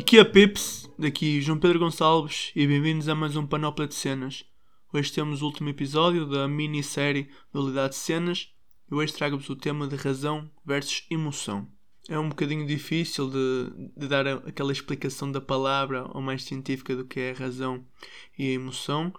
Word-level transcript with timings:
E 0.00 0.02
que 0.02 0.18
a 0.18 0.24
Pips, 0.24 0.88
daqui 0.98 1.42
João 1.42 1.58
Pedro 1.58 1.78
Gonçalves 1.78 2.52
e 2.56 2.66
bem-vindos 2.66 3.06
a 3.06 3.14
mais 3.14 3.36
um 3.36 3.46
Panóplia 3.46 3.86
de 3.86 3.94
Cenas. 3.94 4.46
Hoje 4.90 5.12
temos 5.12 5.42
o 5.42 5.44
último 5.44 5.68
episódio 5.68 6.24
da 6.24 6.48
minissérie 6.48 7.28
Dualidade 7.52 7.90
de 7.90 7.96
Cenas 7.96 8.48
e 8.90 8.94
hoje 8.94 9.12
trago-vos 9.12 9.50
o 9.50 9.54
tema 9.54 9.86
de 9.86 9.96
razão 9.96 10.50
versus 10.64 11.04
emoção. 11.10 11.68
É 12.08 12.18
um 12.18 12.30
bocadinho 12.30 12.66
difícil 12.66 13.28
de, 13.28 13.90
de 13.94 14.08
dar 14.08 14.26
aquela 14.26 14.72
explicação 14.72 15.30
da 15.30 15.38
palavra 15.38 16.08
ou 16.14 16.22
mais 16.22 16.44
científica 16.44 16.96
do 16.96 17.04
que 17.04 17.20
é 17.20 17.32
a 17.32 17.38
razão 17.38 17.84
e 18.38 18.48
a 18.48 18.54
emoção, 18.54 19.12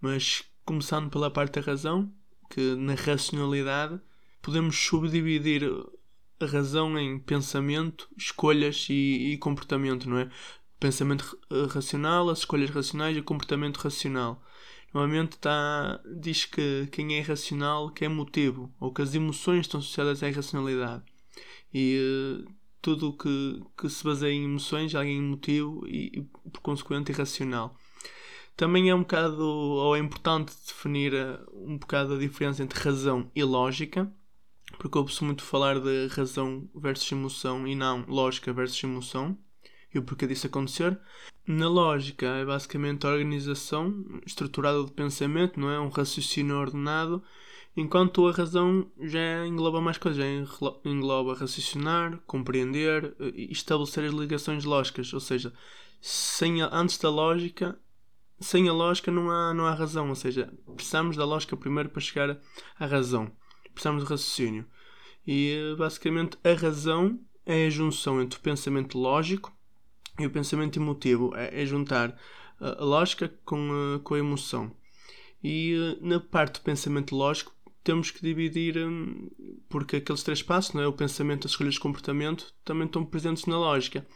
mas 0.00 0.42
começando 0.64 1.10
pela 1.10 1.30
parte 1.30 1.60
da 1.60 1.66
razão, 1.66 2.10
que 2.48 2.74
na 2.76 2.94
racionalidade 2.94 4.00
podemos 4.40 4.74
subdividir 4.74 5.70
a 6.40 6.46
razão 6.46 6.98
em 6.98 7.18
pensamento, 7.18 8.08
escolhas 8.16 8.86
e, 8.90 9.32
e 9.32 9.38
comportamento, 9.38 10.08
não 10.08 10.18
é? 10.18 10.30
Pensamento 10.78 11.38
racional, 11.70 12.28
as 12.28 12.40
escolhas 12.40 12.70
racionais 12.70 13.16
e 13.16 13.20
o 13.20 13.24
comportamento 13.24 13.78
racional. 13.78 14.42
Normalmente 14.92 15.38
tá, 15.38 16.00
diz 16.20 16.44
que 16.44 16.86
quem 16.92 17.14
é 17.14 17.18
irracional 17.18 17.90
que 17.90 18.04
é 18.04 18.08
motivo, 18.08 18.72
ou 18.78 18.92
que 18.92 19.02
as 19.02 19.14
emoções 19.14 19.62
estão 19.62 19.80
associadas 19.80 20.22
à 20.22 20.28
irracionalidade. 20.28 21.02
E 21.72 21.98
uh, 21.98 22.52
tudo 22.80 23.16
que, 23.16 23.62
que 23.76 23.88
se 23.88 24.04
baseia 24.04 24.32
em 24.32 24.44
emoções, 24.44 24.94
alguém 24.94 25.20
motivo 25.20 25.84
e, 25.88 26.18
e, 26.18 26.50
por 26.50 26.60
consequente, 26.60 27.10
irracional. 27.10 27.76
Também 28.56 28.88
é 28.88 28.94
um 28.94 29.00
bocado, 29.00 29.42
ou 29.42 29.96
é 29.96 29.98
importante 29.98 30.52
definir 30.64 31.12
uh, 31.12 31.44
um 31.52 31.76
bocado 31.76 32.14
a 32.14 32.18
diferença 32.18 32.62
entre 32.62 32.78
razão 32.78 33.30
e 33.34 33.42
lógica 33.42 34.12
porque 34.78 34.98
ouve-se 34.98 35.24
muito 35.24 35.42
falar 35.42 35.80
de 35.80 36.08
razão 36.08 36.68
versus 36.74 37.10
emoção 37.12 37.66
e 37.66 37.74
não 37.74 38.04
lógica 38.06 38.52
versus 38.52 38.82
emoção 38.82 39.38
e 39.94 39.98
o 39.98 40.02
porquê 40.02 40.26
disso 40.26 40.46
acontecer. 40.46 40.98
Na 41.46 41.68
lógica 41.68 42.26
é 42.26 42.44
basicamente 42.44 43.06
a 43.06 43.10
organização 43.10 44.04
estruturada 44.26 44.82
do 44.82 44.90
pensamento, 44.90 45.60
não 45.60 45.70
é? 45.70 45.78
Um 45.78 45.88
raciocínio 45.88 46.56
ordenado, 46.56 47.22
enquanto 47.76 48.26
a 48.26 48.32
razão 48.32 48.90
já 49.00 49.46
engloba 49.46 49.80
mais 49.80 49.98
coisas, 49.98 50.18
já 50.18 50.26
engloba 50.84 51.34
raciocinar, 51.34 52.18
compreender 52.26 53.14
e 53.34 53.52
estabelecer 53.52 54.04
as 54.04 54.12
ligações 54.12 54.64
lógicas, 54.64 55.12
ou 55.12 55.20
seja, 55.20 55.52
sem 56.00 56.62
a, 56.62 56.70
antes 56.72 56.98
da 56.98 57.10
lógica, 57.10 57.78
sem 58.40 58.68
a 58.68 58.72
lógica 58.72 59.12
não 59.12 59.30
há, 59.30 59.54
não 59.54 59.66
há 59.66 59.74
razão, 59.74 60.08
ou 60.08 60.14
seja, 60.14 60.52
precisamos 60.74 61.16
da 61.16 61.24
lógica 61.24 61.56
primeiro 61.56 61.90
para 61.90 62.00
chegar 62.00 62.38
à 62.78 62.86
razão 62.86 63.30
precisamos 63.74 64.04
de 64.04 64.08
raciocínio. 64.08 64.66
E 65.26 65.74
basicamente 65.76 66.38
a 66.44 66.52
razão 66.52 67.18
é 67.44 67.66
a 67.66 67.70
junção 67.70 68.20
entre 68.20 68.38
o 68.38 68.42
pensamento 68.42 68.98
lógico 68.98 69.52
e 70.18 70.26
o 70.26 70.30
pensamento 70.30 70.78
emotivo. 70.78 71.34
É, 71.34 71.62
é 71.62 71.66
juntar 71.66 72.18
a 72.60 72.84
lógica 72.84 73.32
com 73.44 73.70
a, 73.96 74.00
com 74.00 74.14
a 74.14 74.18
emoção. 74.18 74.74
E 75.42 75.98
na 76.00 76.18
parte 76.18 76.60
do 76.60 76.64
pensamento 76.64 77.14
lógico 77.14 77.54
temos 77.82 78.10
que 78.10 78.22
dividir, 78.22 78.78
hum, 78.78 79.28
porque 79.68 79.96
aqueles 79.96 80.22
três 80.22 80.42
passos, 80.42 80.72
não 80.72 80.82
é? 80.82 80.86
o 80.86 80.92
pensamento, 80.92 81.46
as 81.46 81.52
escolhas 81.52 81.74
de 81.74 81.80
comportamento, 81.80 82.54
também 82.64 82.86
estão 82.86 83.04
presentes 83.04 83.44
na 83.44 83.58
lógica. 83.58 84.06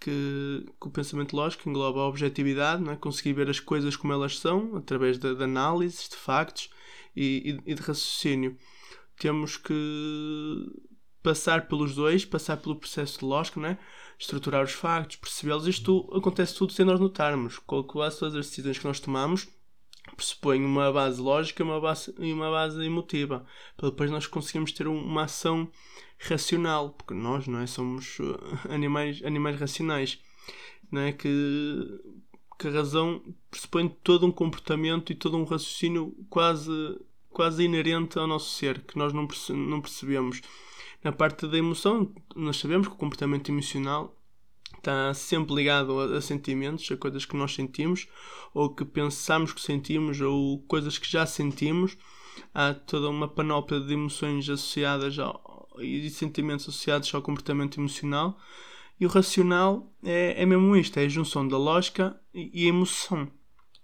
Que, 0.00 0.64
que 0.80 0.88
o 0.88 0.90
pensamento 0.90 1.36
lógico 1.36 1.68
engloba 1.68 2.00
a 2.00 2.08
objetividade, 2.08 2.82
não 2.82 2.92
é? 2.92 2.96
conseguir 2.96 3.34
ver 3.34 3.50
as 3.50 3.60
coisas 3.60 3.94
como 3.94 4.14
elas 4.14 4.38
são, 4.38 4.74
através 4.74 5.18
de, 5.18 5.34
de 5.34 5.44
análises, 5.44 6.08
de 6.08 6.16
factos 6.16 6.70
e, 7.14 7.60
e, 7.66 7.72
e 7.72 7.74
de 7.74 7.82
raciocínio 7.82 8.56
temos 9.20 9.56
que 9.56 10.66
passar 11.22 11.68
pelos 11.68 11.94
dois, 11.94 12.24
passar 12.24 12.56
pelo 12.56 12.74
processo 12.76 13.18
de 13.18 13.24
lógica, 13.26 13.60
né? 13.60 13.78
estruturar 14.18 14.64
os 14.64 14.72
factos, 14.72 15.16
percebê-los. 15.16 15.66
Isto 15.66 16.10
acontece 16.14 16.54
tudo 16.54 16.72
sem 16.72 16.84
nós 16.84 16.98
notarmos. 16.98 17.58
Quase 17.58 18.18
todas 18.18 18.34
as 18.34 18.48
decisões 18.48 18.78
que 18.78 18.86
nós 18.86 18.98
tomamos 18.98 19.46
pressupõem 20.16 20.64
uma 20.64 20.90
base 20.90 21.20
lógica 21.20 21.62
uma 21.62 21.80
base, 21.80 22.12
e 22.18 22.32
uma 22.32 22.50
base 22.50 22.84
emotiva, 22.84 23.46
para 23.76 23.90
depois 23.90 24.10
nós 24.10 24.26
conseguirmos 24.26 24.72
ter 24.72 24.88
uma 24.88 25.24
ação 25.24 25.70
racional, 26.18 26.90
porque 26.90 27.14
nós 27.14 27.46
não 27.46 27.60
é? 27.60 27.66
somos 27.66 28.18
uh, 28.18 28.38
animais, 28.68 29.22
animais 29.24 29.58
racionais. 29.58 30.18
Não 30.90 31.02
é? 31.02 31.12
que, 31.12 31.28
que 32.58 32.68
a 32.68 32.72
razão 32.72 33.22
pressupõe 33.50 33.88
todo 34.02 34.26
um 34.26 34.32
comportamento 34.32 35.12
e 35.12 35.14
todo 35.14 35.36
um 35.36 35.44
raciocínio 35.44 36.14
quase 36.28 36.70
quase 37.30 37.64
inerente 37.64 38.18
ao 38.18 38.26
nosso 38.26 38.54
ser, 38.54 38.80
que 38.82 38.98
nós 38.98 39.12
não, 39.12 39.26
perce 39.26 39.52
não 39.52 39.80
percebemos. 39.80 40.40
Na 41.02 41.12
parte 41.12 41.46
da 41.46 41.56
emoção, 41.56 42.12
nós 42.36 42.58
sabemos 42.58 42.86
que 42.86 42.94
o 42.94 42.98
comportamento 42.98 43.48
emocional 43.50 44.14
está 44.76 45.12
sempre 45.14 45.54
ligado 45.54 45.98
a, 45.98 46.16
a, 46.16 46.20
sentimentos, 46.20 46.90
a 46.90 46.96
coisas 46.96 47.24
que 47.24 47.36
nós 47.36 47.54
sentimos, 47.54 48.06
ou 48.52 48.74
que 48.74 48.84
pensamos 48.84 49.52
que 49.52 49.60
sentimos, 49.60 50.20
ou 50.20 50.58
coisas 50.62 50.98
que 50.98 51.10
já 51.10 51.24
sentimos. 51.24 51.96
Há 52.54 52.74
toda 52.74 53.08
uma 53.08 53.28
panóplia 53.28 53.80
de 53.80 53.92
emoções 53.92 54.48
associadas 54.48 55.18
ao, 55.18 55.68
e 55.78 56.08
sentimentos 56.10 56.68
associados 56.68 57.14
ao 57.14 57.22
comportamento 57.22 57.80
emocional. 57.80 58.38
E 58.98 59.06
o 59.06 59.08
racional 59.08 59.90
é, 60.04 60.42
é 60.42 60.46
mesmo 60.46 60.76
isto: 60.76 60.98
é 60.98 61.04
a 61.04 61.08
junção 61.08 61.46
da 61.46 61.56
lógica 61.56 62.18
e, 62.34 62.50
e 62.64 62.66
emoção. 62.66 63.30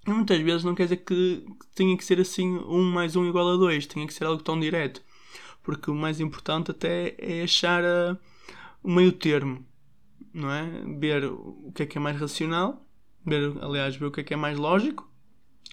Muitas 0.06 0.41
vezes 0.41 0.65
não 0.65 0.75
quer 0.75 0.84
dizer 0.84 0.99
que, 0.99 1.44
tenha 1.75 1.97
que 1.97 2.05
ser 2.05 2.21
assim 2.21 2.59
um 2.59 2.83
mais 2.83 3.17
um 3.17 3.27
igual 3.27 3.49
a 3.49 3.56
dois, 3.56 3.87
tenha 3.87 4.06
que 4.06 4.15
ser 4.15 4.25
algo 4.25 4.43
tão 4.43 4.59
direto. 4.59 5.03
Porque 5.62 5.91
o 5.91 5.94
mais 5.94 6.21
importante 6.21 6.71
até 6.71 7.17
é 7.19 7.43
achar 7.43 7.84
a, 7.84 8.17
o 8.83 8.91
meio 8.91 9.11
termo, 9.11 9.67
não 10.33 10.50
é? 10.50 10.65
Ver 10.99 11.25
o 11.25 11.72
que 11.75 11.83
é 11.83 11.87
que 11.87 11.99
é 11.99 12.00
mais 12.00 12.19
racional, 12.21 12.87
ver, 13.25 13.53
aliás, 13.61 13.97
ver 13.97 14.06
o 14.06 14.11
que 14.12 14.21
é 14.21 14.25
que 14.25 14.34
é 14.34 14.37
mais 14.37 14.56
lógico, 14.56 15.11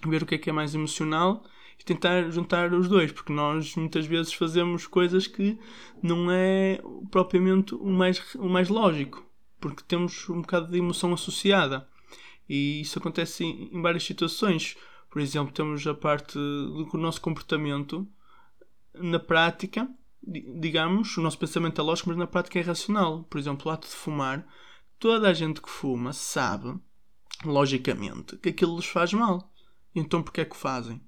ver 0.07 0.23
o 0.23 0.25
que 0.25 0.35
é 0.35 0.37
que 0.39 0.49
é 0.49 0.53
mais 0.53 0.73
emocional 0.73 1.45
e 1.79 1.83
tentar 1.83 2.29
juntar 2.31 2.73
os 2.73 2.87
dois, 2.87 3.11
porque 3.11 3.31
nós 3.31 3.75
muitas 3.75 4.05
vezes 4.07 4.33
fazemos 4.33 4.87
coisas 4.87 5.27
que 5.27 5.59
não 6.01 6.31
é 6.31 6.81
propriamente 7.11 7.75
o 7.75 7.85
mais, 7.85 8.33
o 8.35 8.49
mais 8.49 8.69
lógico, 8.69 9.23
porque 9.59 9.83
temos 9.87 10.27
um 10.29 10.41
bocado 10.41 10.71
de 10.71 10.77
emoção 10.77 11.13
associada. 11.13 11.87
E 12.47 12.81
isso 12.81 12.99
acontece 12.99 13.43
em, 13.43 13.81
várias 13.81 14.03
situações. 14.03 14.75
Por 15.09 15.21
exemplo, 15.21 15.53
temos 15.53 15.85
a 15.87 15.93
parte 15.93 16.33
do 16.33 16.89
nosso 16.93 17.21
comportamento 17.21 18.07
na 18.93 19.19
prática, 19.19 19.89
digamos, 20.21 21.17
o 21.17 21.21
nosso 21.21 21.37
pensamento 21.37 21.79
é 21.81 21.83
lógico, 21.83 22.09
mas 22.09 22.17
na 22.17 22.27
prática 22.27 22.59
é 22.59 22.61
racional. 22.61 23.23
Por 23.23 23.39
exemplo, 23.39 23.69
o 23.69 23.73
ato 23.73 23.87
de 23.87 23.93
fumar, 23.93 24.47
toda 24.99 25.29
a 25.29 25.33
gente 25.33 25.61
que 25.61 25.69
fuma 25.69 26.13
sabe, 26.13 26.79
logicamente, 27.43 28.37
que 28.37 28.49
aquilo 28.49 28.75
lhes 28.75 28.85
faz 28.85 29.13
mal. 29.13 29.51
Então 29.95 30.23
porquê 30.23 30.41
é 30.41 30.45
que 30.45 30.55
o 30.55 30.59
fazem? 30.59 31.01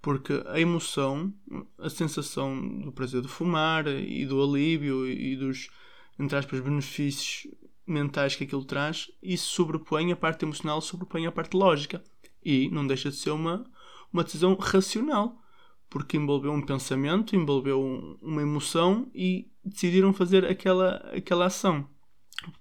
Porque 0.00 0.44
a 0.46 0.60
emoção, 0.60 1.34
a 1.78 1.90
sensação 1.90 2.80
do 2.80 2.92
prazer 2.92 3.20
de 3.20 3.28
fumar 3.28 3.86
e 3.88 4.24
do 4.24 4.42
alívio 4.42 5.08
e 5.08 5.36
dos, 5.36 5.70
entre 6.18 6.36
aspas, 6.36 6.60
benefícios 6.60 7.48
mentais 7.88 8.36
que 8.36 8.44
aquilo 8.44 8.64
traz, 8.64 9.10
isso 9.22 9.50
sobrepõe 9.50 10.12
a 10.12 10.16
parte 10.16 10.44
emocional, 10.44 10.80
sobrepõe 10.80 11.26
a 11.26 11.32
parte 11.32 11.56
lógica. 11.56 12.02
E 12.44 12.68
não 12.70 12.86
deixa 12.86 13.10
de 13.10 13.16
ser 13.16 13.30
uma, 13.30 13.64
uma 14.12 14.24
decisão 14.24 14.54
racional, 14.54 15.40
porque 15.90 16.16
envolveu 16.16 16.52
um 16.52 16.64
pensamento, 16.64 17.34
envolveu 17.34 17.80
um, 17.82 18.18
uma 18.22 18.42
emoção 18.42 19.10
e 19.14 19.50
decidiram 19.64 20.12
fazer 20.12 20.44
aquela, 20.44 20.96
aquela 21.14 21.46
ação. 21.46 21.88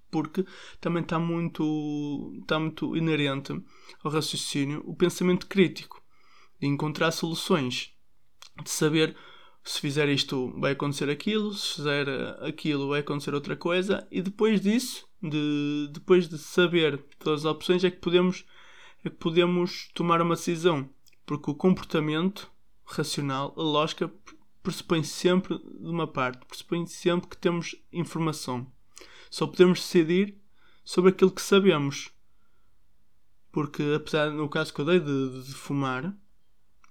Porque 0.09 0.45
também 0.79 1.03
está 1.03 1.19
muito, 1.19 2.33
está 2.41 2.59
muito 2.59 2.95
inerente 2.95 3.53
ao 4.03 4.11
raciocínio 4.11 4.81
o 4.85 4.95
pensamento 4.95 5.47
crítico, 5.47 6.01
de 6.59 6.67
encontrar 6.67 7.11
soluções, 7.11 7.93
de 8.63 8.69
saber 8.69 9.15
se 9.69 9.81
fizer 9.81 10.07
isto 10.09 10.53
vai 10.59 10.71
acontecer 10.71 11.09
aquilo, 11.09 11.53
se 11.53 11.75
fizer 11.75 12.07
aquilo 12.41 12.87
vai 12.89 13.01
acontecer 13.01 13.33
outra 13.33 13.55
coisa, 13.55 14.07
e 14.09 14.21
depois 14.21 14.61
disso 14.61 15.07
de 15.21 15.89
depois 15.91 16.29
de 16.29 16.37
saber 16.37 17.03
todas 17.19 17.45
as 17.45 17.51
opções 17.51 17.83
é 17.83 17.91
que 17.91 17.97
podemos 17.97 18.45
é 19.03 19.09
que 19.09 19.17
podemos 19.17 19.89
tomar 19.93 20.21
uma 20.21 20.35
decisão. 20.35 20.89
Porque 21.25 21.51
o 21.51 21.55
comportamento 21.55 22.49
racional 22.85 23.53
a 23.57 23.61
lógica 23.61 24.11
pressupõe 24.63 25.03
sempre 25.03 25.57
de 25.57 25.89
uma 25.89 26.07
parte 26.07 26.45
pressupõe 26.45 26.85
sempre 26.85 27.27
que 27.27 27.37
temos 27.37 27.75
informação. 27.91 28.71
Só 29.29 29.45
podemos 29.47 29.79
decidir 29.79 30.37
sobre 30.83 31.11
aquilo 31.11 31.31
que 31.31 31.41
sabemos. 31.41 32.11
Porque 33.51 33.83
apesar 33.95 34.31
no 34.31 34.47
caso 34.47 34.73
que 34.73 34.79
eu 34.79 34.85
dei 34.85 34.99
de, 34.99 35.43
de 35.43 35.53
fumar 35.53 36.15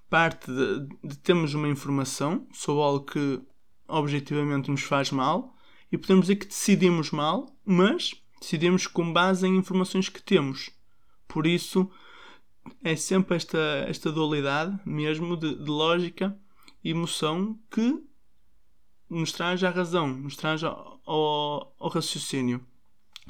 parte 0.09 0.51
de, 0.51 0.87
de 1.03 1.19
termos 1.19 1.55
uma 1.55 1.69
informação 1.69 2.47
sobre 2.53 2.83
algo 2.83 3.05
que 3.05 3.41
objetivamente 3.89 4.71
nos 4.71 4.83
faz 4.83 5.11
mal 5.11 5.55
e 5.91 5.99
podemos 5.99 6.27
dizer 6.27 6.37
que 6.37 6.47
decidimos 6.47 7.11
mal, 7.11 7.47
mas 7.65 8.15
decidimos 8.41 8.87
com 8.87 9.13
base 9.13 9.47
em 9.47 9.57
informações 9.57 10.09
que 10.09 10.23
temos. 10.23 10.71
Por 11.27 11.47
isso, 11.47 11.91
é 12.83 12.97
sempre 12.97 13.37
esta, 13.37 13.59
esta 13.89 14.11
dualidade 14.13 14.79
mesmo 14.85 15.37
de, 15.37 15.55
de 15.55 15.71
lógica 15.71 16.37
e 16.83 16.91
emoção 16.91 17.59
que 17.71 18.03
nos 19.09 19.33
traz 19.33 19.63
a 19.63 19.71
razão, 19.71 20.09
nos 20.09 20.37
traz 20.37 20.63
ao, 20.65 21.01
ao, 21.05 21.75
ao 21.79 21.89
raciocínio. 21.89 22.65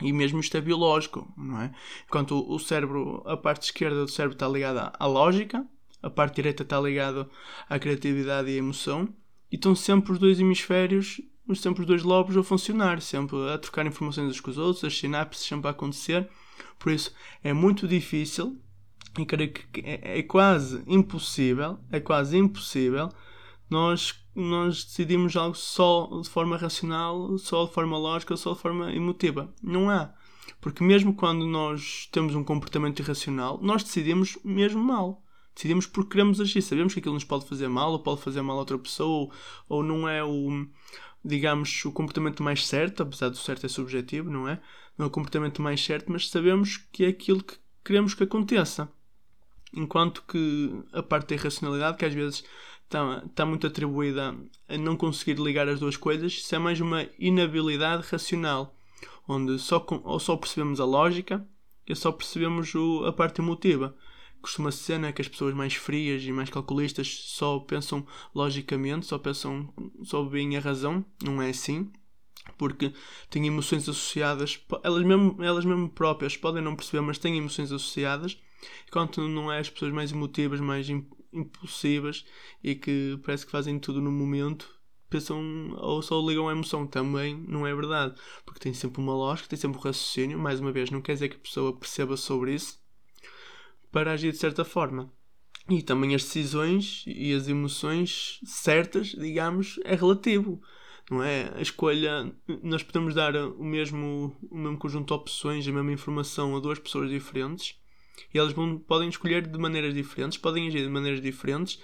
E 0.02 0.12
mesmo 0.12 0.40
isto 0.40 0.56
é 0.56 0.60
biológico, 0.60 1.32
não 1.36 1.60
é? 1.60 1.72
Enquanto 2.06 2.46
o 2.52 2.58
cérebro, 2.58 3.22
a 3.26 3.36
parte 3.36 3.64
esquerda 3.64 4.04
do 4.04 4.10
cérebro 4.10 4.34
está 4.34 4.46
ligada 4.46 4.92
à 4.98 5.06
lógica, 5.06 5.66
a 6.06 6.10
parte 6.10 6.36
direita 6.36 6.62
está 6.62 6.80
ligada 6.80 7.28
à 7.68 7.78
criatividade 7.78 8.50
e 8.50 8.54
à 8.54 8.58
emoção, 8.58 9.08
e 9.50 9.56
estão 9.56 9.74
sempre 9.74 10.12
os 10.12 10.18
dois 10.18 10.40
hemisférios, 10.40 11.20
sempre 11.54 11.82
os 11.82 11.86
dois 11.86 12.02
lobos 12.02 12.36
a 12.36 12.42
funcionar, 12.42 13.00
sempre 13.00 13.36
a 13.50 13.58
trocar 13.58 13.86
informações 13.86 14.30
uns 14.30 14.40
com 14.40 14.50
os 14.50 14.58
outros, 14.58 14.84
as 14.84 14.98
sinapses 14.98 15.46
sempre 15.46 15.68
a 15.68 15.70
acontecer. 15.70 16.28
Por 16.78 16.92
isso 16.92 17.14
é 17.42 17.52
muito 17.52 17.86
difícil 17.86 18.58
e 19.18 19.24
creio 19.24 19.52
que 19.52 19.80
é, 19.80 20.18
é 20.18 20.22
quase 20.22 20.82
impossível, 20.86 21.78
é 21.90 22.00
quase 22.00 22.36
impossível 22.36 23.10
nós, 23.68 24.14
nós 24.34 24.84
decidimos 24.84 25.36
algo 25.36 25.56
só 25.56 26.20
de 26.22 26.28
forma 26.28 26.56
racional, 26.56 27.36
só 27.38 27.66
de 27.66 27.72
forma 27.72 27.98
lógica, 27.98 28.36
só 28.36 28.54
de 28.54 28.60
forma 28.60 28.92
emotiva. 28.92 29.52
Não 29.62 29.90
há. 29.90 30.12
Porque 30.60 30.82
mesmo 30.82 31.14
quando 31.14 31.46
nós 31.46 32.08
temos 32.12 32.34
um 32.34 32.44
comportamento 32.44 33.00
irracional, 33.00 33.58
nós 33.62 33.82
decidimos 33.82 34.38
mesmo 34.44 34.82
mal. 34.82 35.22
Decidimos 35.56 35.86
porque 35.86 36.10
queremos 36.10 36.38
agir. 36.38 36.60
Sabemos 36.60 36.92
que 36.92 37.00
aquilo 37.00 37.14
nos 37.14 37.24
pode 37.24 37.46
fazer 37.46 37.66
mal, 37.66 37.90
ou 37.90 37.98
pode 37.98 38.20
fazer 38.20 38.42
mal 38.42 38.56
a 38.56 38.60
outra 38.60 38.78
pessoa, 38.78 39.08
ou, 39.08 39.32
ou 39.78 39.82
não 39.82 40.06
é 40.06 40.22
o, 40.22 40.68
digamos, 41.24 41.82
o 41.86 41.90
comportamento 41.90 42.42
mais 42.42 42.66
certo, 42.66 43.02
apesar 43.02 43.30
do 43.30 43.38
certo 43.38 43.64
é 43.64 43.68
subjetivo, 43.68 44.30
não 44.30 44.46
é? 44.46 44.60
Não 44.98 45.04
é 45.04 45.06
o 45.08 45.10
comportamento 45.10 45.62
mais 45.62 45.82
certo, 45.82 46.12
mas 46.12 46.28
sabemos 46.28 46.76
que 46.92 47.06
é 47.06 47.08
aquilo 47.08 47.42
que 47.42 47.54
queremos 47.82 48.12
que 48.12 48.22
aconteça. 48.22 48.86
Enquanto 49.72 50.22
que 50.28 50.72
a 50.92 51.02
parte 51.02 51.30
da 51.30 51.34
irracionalidade, 51.36 51.96
que 51.96 52.04
às 52.04 52.12
vezes 52.12 52.44
está, 52.84 53.22
está 53.26 53.46
muito 53.46 53.66
atribuída 53.66 54.36
a 54.68 54.78
não 54.78 54.94
conseguir 54.94 55.40
ligar 55.40 55.68
as 55.68 55.80
duas 55.80 55.96
coisas, 55.96 56.34
isso 56.34 56.54
é 56.54 56.58
mais 56.58 56.82
uma 56.82 57.06
inabilidade 57.18 58.06
racional, 58.10 58.76
onde 59.26 59.58
só, 59.58 59.84
ou 60.04 60.20
só 60.20 60.36
percebemos 60.36 60.80
a 60.80 60.84
lógica 60.84 61.46
e 61.86 61.96
só 61.96 62.12
percebemos 62.12 62.74
o, 62.74 63.06
a 63.06 63.12
parte 63.12 63.40
emotiva. 63.40 63.96
Costuma-se 64.46 64.78
ser 64.78 65.00
né, 65.00 65.10
que 65.10 65.20
as 65.20 65.26
pessoas 65.26 65.52
mais 65.56 65.74
frias 65.74 66.22
e 66.22 66.30
mais 66.30 66.48
calculistas 66.48 67.08
só 67.24 67.58
pensam 67.58 68.06
logicamente, 68.32 69.04
só 69.04 69.18
pensam, 69.18 69.74
só 70.04 70.22
veem 70.22 70.56
a 70.56 70.60
razão, 70.60 71.04
não 71.20 71.42
é 71.42 71.50
assim 71.50 71.90
porque 72.56 72.92
têm 73.28 73.44
emoções 73.44 73.88
associadas, 73.88 74.60
elas 74.84 75.02
mesmo, 75.02 75.42
elas 75.42 75.64
mesmo 75.64 75.88
próprias 75.88 76.36
podem 76.36 76.62
não 76.62 76.76
perceber, 76.76 77.00
mas 77.00 77.18
têm 77.18 77.36
emoções 77.36 77.72
associadas, 77.72 78.40
enquanto 78.86 79.20
não 79.26 79.52
é 79.52 79.58
as 79.58 79.68
pessoas 79.68 79.92
mais 79.92 80.12
emotivas, 80.12 80.60
mais 80.60 80.88
impulsivas 81.32 82.24
e 82.62 82.76
que 82.76 83.18
parece 83.24 83.44
que 83.44 83.50
fazem 83.50 83.80
tudo 83.80 84.00
no 84.00 84.12
momento, 84.12 84.72
pensam 85.10 85.74
ou 85.76 86.00
só 86.02 86.24
ligam 86.24 86.48
a 86.48 86.52
emoção. 86.52 86.86
Também 86.86 87.34
não 87.48 87.66
é 87.66 87.74
verdade, 87.74 88.14
porque 88.44 88.60
tem 88.60 88.72
sempre 88.72 89.02
uma 89.02 89.12
lógica, 89.12 89.48
tem 89.48 89.58
sempre 89.58 89.78
um 89.78 89.82
raciocínio. 89.82 90.38
Mais 90.38 90.60
uma 90.60 90.70
vez, 90.70 90.88
não 90.88 91.02
quer 91.02 91.14
dizer 91.14 91.30
que 91.30 91.36
a 91.36 91.40
pessoa 91.40 91.76
perceba 91.76 92.16
sobre 92.16 92.54
isso 92.54 92.85
para 93.96 94.12
agir 94.12 94.30
de 94.30 94.36
certa 94.36 94.62
forma. 94.62 95.10
E 95.70 95.80
também 95.80 96.14
as 96.14 96.22
decisões 96.22 97.02
e 97.06 97.32
as 97.32 97.48
emoções 97.48 98.40
certas, 98.44 99.06
digamos, 99.08 99.80
é 99.86 99.94
relativo. 99.94 100.60
Não 101.10 101.22
é? 101.22 101.50
A 101.54 101.62
escolha, 101.62 102.30
nós 102.62 102.82
podemos 102.82 103.14
dar 103.14 103.34
o 103.34 103.64
mesmo, 103.64 104.36
o 104.50 104.58
mesmo 104.58 104.76
conjunto 104.76 105.06
de 105.06 105.14
opções, 105.14 105.66
a 105.66 105.72
mesma 105.72 105.92
informação 105.92 106.54
a 106.54 106.60
duas 106.60 106.78
pessoas 106.78 107.08
diferentes 107.08 107.80
e 108.34 108.38
eles 108.38 108.52
vão, 108.52 108.78
podem 108.78 109.08
escolher 109.08 109.46
de 109.46 109.58
maneiras 109.58 109.94
diferentes, 109.94 110.36
podem 110.36 110.68
agir 110.68 110.82
de 110.82 110.90
maneiras 110.90 111.22
diferentes, 111.22 111.80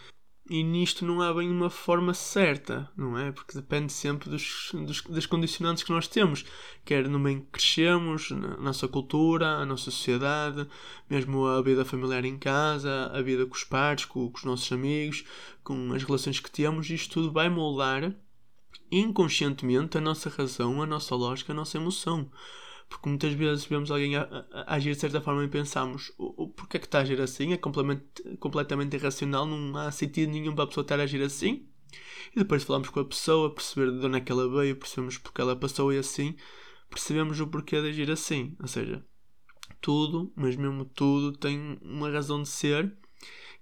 e 0.50 0.62
nisto 0.64 1.04
não 1.04 1.20
há 1.20 1.32
bem 1.32 1.48
uma 1.48 1.70
forma 1.70 2.12
certa, 2.12 2.90
não 2.96 3.16
é? 3.16 3.30
Porque 3.30 3.54
depende 3.54 3.92
sempre 3.92 4.28
dos, 4.28 4.70
dos, 4.74 5.00
das 5.02 5.24
condicionantes 5.24 5.84
que 5.84 5.92
nós 5.92 6.08
temos, 6.08 6.44
quer 6.84 7.08
no 7.08 7.18
meio 7.18 7.42
que 7.42 7.52
crescemos, 7.52 8.30
na 8.30 8.56
nossa 8.56 8.88
cultura, 8.88 9.46
a 9.58 9.64
nossa 9.64 9.84
sociedade, 9.84 10.66
mesmo 11.08 11.46
a 11.46 11.62
vida 11.62 11.84
familiar 11.84 12.24
em 12.24 12.36
casa, 12.36 13.10
a 13.14 13.22
vida 13.22 13.46
com 13.46 13.54
os 13.54 13.64
pais, 13.64 14.04
com, 14.04 14.28
com 14.28 14.38
os 14.38 14.44
nossos 14.44 14.70
amigos, 14.72 15.24
com 15.62 15.92
as 15.92 16.02
relações 16.02 16.40
que 16.40 16.50
temos, 16.50 16.90
isto 16.90 17.14
tudo 17.14 17.32
vai 17.32 17.48
moldar 17.48 18.12
inconscientemente 18.90 19.96
a 19.96 20.00
nossa 20.00 20.28
razão, 20.28 20.82
a 20.82 20.86
nossa 20.86 21.14
lógica, 21.14 21.52
a 21.52 21.56
nossa 21.56 21.78
emoção. 21.78 22.30
Porque 22.92 23.08
muitas 23.08 23.32
vezes 23.32 23.64
vemos 23.64 23.90
alguém 23.90 24.16
a, 24.16 24.22
a, 24.22 24.72
a 24.72 24.74
agir 24.74 24.92
de 24.92 25.00
certa 25.00 25.18
forma 25.18 25.42
e 25.42 25.48
pensamos 25.48 26.12
o, 26.18 26.44
o 26.44 26.48
porquê 26.48 26.76
é 26.76 26.80
que 26.80 26.86
está 26.86 26.98
a 26.98 27.00
agir 27.00 27.18
assim? 27.22 27.54
É 27.54 27.56
completamente, 27.56 28.94
irracional, 28.94 29.46
não 29.46 29.74
há 29.78 29.90
sentido 29.90 30.30
nenhum 30.30 30.54
para 30.54 30.64
a 30.64 30.66
pessoa 30.66 30.82
estar 30.82 31.00
a 31.00 31.04
agir 31.04 31.22
assim. 31.22 31.66
E 32.36 32.40
depois 32.40 32.62
falamos 32.62 32.90
com 32.90 33.00
a 33.00 33.04
pessoa, 33.04 33.54
perceber 33.54 33.98
de 33.98 34.06
onde 34.06 34.18
é 34.18 34.20
que 34.20 34.30
ela 34.30 34.46
veio, 34.46 34.76
percebemos 34.76 35.16
porque 35.16 35.40
ela 35.40 35.56
passou 35.56 35.90
e 35.90 35.96
assim, 35.96 36.36
percebemos 36.90 37.40
o 37.40 37.46
porquê 37.46 37.80
de 37.80 37.88
agir 37.88 38.10
assim. 38.10 38.54
Ou 38.60 38.68
seja, 38.68 39.02
tudo, 39.80 40.30
mas 40.36 40.54
mesmo 40.54 40.84
tudo, 40.84 41.32
tem 41.32 41.78
uma 41.80 42.10
razão 42.10 42.42
de 42.42 42.48
ser. 42.50 42.94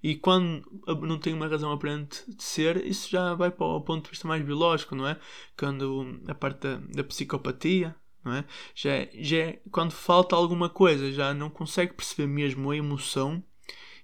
E 0.03 0.17
quando 0.17 0.65
não 1.07 1.21
tem 1.21 1.35
uma 1.35 1.47
razão 1.47 1.71
aparente 1.71 2.25
de 2.27 2.43
ser, 2.43 2.85
isso 2.85 3.09
já 3.09 3.35
vai 3.35 3.53
para 3.53 3.65
o 3.65 3.81
ponto 3.81 4.07
de 4.07 4.11
vista 4.11 4.27
mais 4.27 4.45
biológico, 4.45 4.97
não 4.97 5.07
é? 5.07 5.21
Quando 5.57 6.21
a 6.27 6.35
parte 6.35 6.63
da, 6.63 6.77
da 6.79 7.05
psicopatia, 7.05 7.95
não 8.25 8.35
é? 8.35 8.45
Já, 8.75 8.91
já 9.15 9.37
é, 9.37 9.61
quando 9.71 9.93
falta 9.93 10.37
alguma 10.37 10.69
coisa, 10.69 11.13
já 11.13 11.33
não 11.35 11.51
consegue 11.51 11.95
perceber 11.95 12.27
mesmo 12.27 12.71
a 12.71 12.77
emoção 12.77 13.43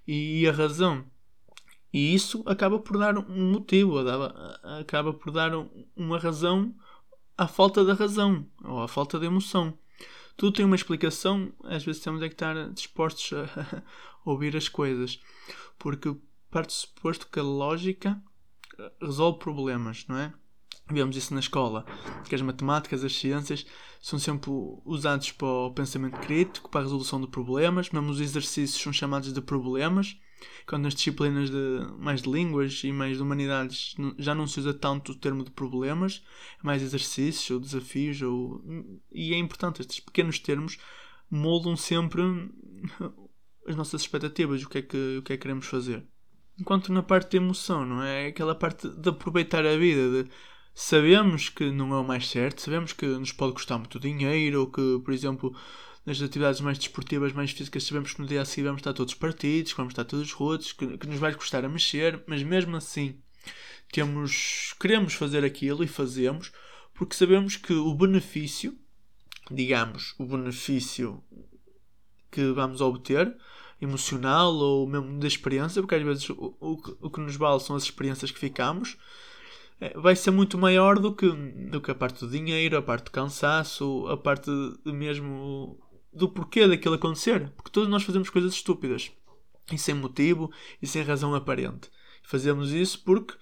e 0.07 0.47
a 0.47 0.51
razão. 0.51 1.05
E 1.91 2.13
isso 2.13 2.43
acaba 2.45 2.79
por 2.79 2.97
dar 2.97 3.17
um 3.17 3.51
motivo, 3.51 3.97
acaba 4.79 5.13
por 5.13 5.31
dar 5.31 5.51
uma 5.95 6.19
razão 6.19 6.75
à 7.37 7.47
falta 7.47 7.83
da 7.83 7.93
razão 7.93 8.45
ou 8.63 8.81
à 8.81 8.87
falta 8.87 9.19
de 9.19 9.25
emoção. 9.25 9.77
Tudo 10.35 10.53
tem 10.53 10.65
uma 10.65 10.75
explicação, 10.75 11.51
às 11.63 11.83
vezes 11.83 12.01
temos 12.01 12.21
é 12.21 12.27
que 12.27 12.35
estar 12.35 12.69
dispostos 12.69 13.33
a, 13.33 13.83
ouvir 14.23 14.55
as 14.55 14.69
coisas, 14.69 15.19
porque 15.79 16.15
parte 16.51 16.67
do 16.67 16.73
suposto 16.73 17.27
que 17.27 17.39
a 17.39 17.43
lógica 17.43 18.21
resolve 19.01 19.39
problemas, 19.39 20.05
não 20.07 20.17
é? 20.17 20.33
Vemos 20.89 21.17
isso 21.17 21.33
na 21.33 21.41
escola, 21.41 21.85
que 22.29 22.35
as 22.35 22.41
matemáticas, 22.41 23.03
as 23.03 23.13
ciências 23.13 23.65
são 24.01 24.17
sempre 24.17 24.49
usados 24.85 25.31
para 25.33 25.47
o 25.47 25.71
pensamento 25.71 26.17
crítico, 26.19 26.69
para 26.69 26.81
a 26.81 26.83
resolução 26.83 27.19
de 27.19 27.27
problemas, 27.27 27.89
mesmo 27.89 28.09
os 28.09 28.21
exercícios 28.21 28.81
são 28.81 28.93
chamados 28.93 29.33
de 29.33 29.41
problemas, 29.41 30.17
quando 30.65 30.83
nas 30.83 30.95
disciplinas 30.95 31.49
de, 31.49 31.79
mais 31.97 32.21
de 32.21 32.31
línguas 32.31 32.81
e 32.83 32.91
mais 32.91 33.17
de 33.17 33.23
humanidades 33.23 33.95
já 34.17 34.33
não 34.33 34.47
se 34.47 34.59
usa 34.59 34.73
tanto 34.73 35.11
o 35.11 35.15
termo 35.15 35.43
de 35.43 35.51
problemas, 35.51 36.23
é 36.61 36.65
mais 36.65 36.81
exercícios 36.81 37.49
ou 37.51 37.59
desafios, 37.59 38.21
ou, 38.21 38.63
e 39.11 39.33
é 39.33 39.37
importante, 39.37 39.81
estes 39.81 39.99
pequenos 39.99 40.39
termos 40.39 40.77
moldam 41.29 41.75
sempre 41.75 42.21
as 43.67 43.75
nossas 43.75 44.01
expectativas, 44.01 44.63
o 44.63 44.69
que 44.69 44.77
é 44.77 44.81
que, 44.81 45.17
o 45.17 45.21
que, 45.21 45.33
é 45.33 45.37
que 45.37 45.41
queremos 45.41 45.65
fazer. 45.65 46.05
Enquanto 46.59 46.91
na 46.91 47.03
parte 47.03 47.31
de 47.31 47.37
emoção, 47.37 47.85
não 47.85 48.01
é? 48.01 48.27
Aquela 48.27 48.55
parte 48.55 48.87
de 48.87 49.09
aproveitar 49.09 49.65
a 49.65 49.77
vida, 49.77 50.23
de 50.23 50.29
sabemos 50.79 51.49
que 51.49 51.71
não 51.71 51.91
é 51.91 51.99
o 51.99 52.03
mais 52.03 52.29
certo, 52.29 52.61
sabemos 52.61 52.93
que 52.93 53.07
nos 53.07 53.31
pode 53.31 53.53
custar 53.53 53.79
muito 53.79 53.99
dinheiro, 53.99 54.59
ou 54.59 54.67
que, 54.67 55.01
por 55.03 55.11
exemplo, 55.11 55.55
nas 56.05 56.21
atividades 56.21 56.61
mais 56.61 56.77
desportivas, 56.77 57.33
mais 57.33 57.49
físicas, 57.49 57.83
sabemos 57.83 58.13
que 58.13 58.21
no 58.21 58.27
dia 58.27 58.43
a 58.43 58.45
seguir 58.45 58.67
vamos 58.67 58.81
estar 58.81 58.93
todos 58.93 59.15
partidos, 59.15 59.71
que 59.71 59.77
vamos 59.77 59.93
estar 59.93 60.05
todos 60.05 60.31
rotos, 60.31 60.73
que, 60.73 60.99
que 60.99 61.07
nos 61.07 61.17
vai 61.17 61.33
custar 61.33 61.65
a 61.65 61.67
mexer, 61.67 62.23
mas 62.27 62.43
mesmo 62.43 62.77
assim 62.77 63.19
temos, 63.91 64.75
queremos 64.79 65.15
fazer 65.15 65.43
aquilo 65.43 65.83
e 65.83 65.87
fazemos, 65.87 66.51
porque 66.93 67.15
sabemos 67.15 67.55
que 67.55 67.73
o 67.73 67.95
benefício, 67.95 68.77
digamos, 69.49 70.13
o 70.19 70.25
benefício 70.25 71.23
que 72.29 72.51
vamos 72.51 72.81
obter, 72.81 73.35
emocional 73.81 74.53
ou 74.53 74.85
mesmo 74.85 75.19
da 75.19 75.25
experiência, 75.25 75.81
porque 75.81 75.95
às 75.95 76.03
vezes 76.03 76.29
o, 76.29 76.55
o, 76.61 76.73
o 77.01 77.09
que 77.09 77.19
nos 77.19 77.35
vale 77.35 77.59
são 77.61 77.75
as 77.75 77.81
experiências 77.81 78.29
que 78.29 78.37
ficamos, 78.37 78.95
vai 79.95 80.15
ser 80.15 80.31
muito 80.31 80.57
maior 80.57 80.99
do 80.99 81.13
que, 81.13 81.29
do 81.69 81.79
que 81.81 81.91
a 81.91 81.95
parte 81.95 82.25
do 82.25 82.31
dinheiro, 82.31 82.77
a 82.77 82.81
parte 82.81 83.05
do 83.05 83.11
cansaço, 83.11 84.07
a 84.07 84.17
parte 84.17 84.49
de 84.85 84.91
mesmo 84.91 85.79
do 86.11 86.29
porquê 86.29 86.67
daquilo 86.67 86.95
acontecer. 86.95 87.51
Porque 87.55 87.71
todos 87.71 87.89
nós 87.89 88.03
fazemos 88.03 88.29
coisas 88.29 88.53
estúpidas 88.53 89.11
e 89.71 89.77
sem 89.77 89.93
motivo 89.93 90.51
e 90.81 90.87
sem 90.87 91.03
razão 91.03 91.35
aparente. 91.35 91.89
Fazemos 92.23 92.71
isso 92.71 93.03
porque 93.03 93.35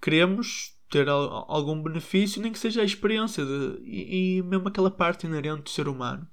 queremos 0.00 0.76
ter 0.90 1.08
algum 1.08 1.80
benefício, 1.82 2.42
nem 2.42 2.52
que 2.52 2.58
seja 2.58 2.82
a 2.82 2.84
experiência 2.84 3.44
de, 3.44 3.80
e, 3.84 4.38
e 4.38 4.42
mesmo 4.42 4.68
aquela 4.68 4.90
parte 4.90 5.26
inerente 5.26 5.62
do 5.62 5.70
ser 5.70 5.88
humano 5.88 6.28